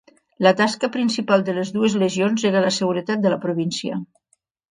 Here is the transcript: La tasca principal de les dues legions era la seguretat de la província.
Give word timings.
La 0.43 0.51
tasca 0.61 0.87
principal 0.95 1.43
de 1.49 1.55
les 1.57 1.71
dues 1.75 1.97
legions 2.05 2.47
era 2.51 2.65
la 2.65 2.73
seguretat 2.79 3.23
de 3.27 3.35
la 3.37 3.39
província. 3.47 4.01